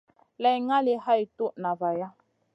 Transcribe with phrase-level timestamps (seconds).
[0.41, 2.07] Lay ngali hay toud na vaya.